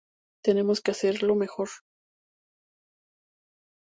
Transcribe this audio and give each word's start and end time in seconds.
Tenemos 0.43 0.81
que 0.81 0.89
hacerlo 0.91 1.35
mejor. 1.35 1.69